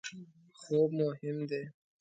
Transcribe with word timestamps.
خوب 0.61 0.89
مهم 1.01 1.37
دی 1.49 1.61